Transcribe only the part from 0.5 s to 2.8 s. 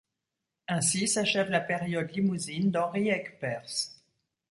Ainsi s'achève la période limousine